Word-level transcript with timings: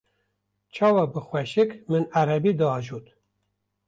çawa 0.73 1.03
bi 1.11 1.19
xweşik 1.27 1.69
min 1.89 2.03
erebe 2.21 2.51
diajot. 2.59 3.07